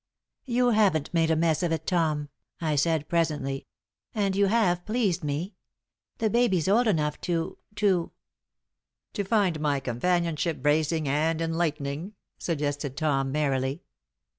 [0.47, 3.67] "You haven't made a mess of it, Tom," I said, presently,
[4.15, 5.53] "and you have pleased me.
[6.17, 8.11] The baby's old enough to to"
[9.13, 13.83] "To find my companionship bracing and enlightening?" suggested Tom, merrily.